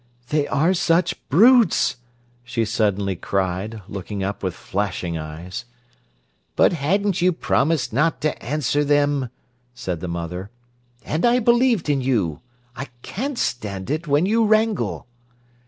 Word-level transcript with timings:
"They 0.29 0.47
are 0.47 0.73
such 0.73 1.13
brutes!" 1.29 1.97
she 2.43 2.65
suddenly 2.65 3.15
cried, 3.15 3.83
looking 3.87 4.23
up 4.23 4.41
with 4.41 4.55
flashing 4.55 5.15
eyes. 5.15 5.65
"But 6.55 6.73
hadn't 6.73 7.21
you 7.21 7.31
promised 7.31 7.93
not 7.93 8.19
to 8.21 8.43
answer 8.43 8.83
them?" 8.83 9.29
said 9.75 9.99
the 9.99 10.07
mother. 10.07 10.49
"And 11.05 11.23
I 11.23 11.37
believed 11.37 11.87
in 11.87 12.01
you. 12.01 12.41
I 12.75 12.85
can't 13.03 13.37
stand 13.37 13.91
it 13.91 14.07
when 14.07 14.25
you 14.25 14.43
wrangle." 14.43 15.05